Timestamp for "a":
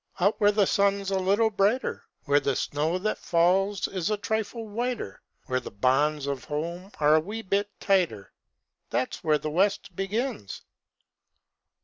1.11-1.19, 4.09-4.17, 7.17-7.19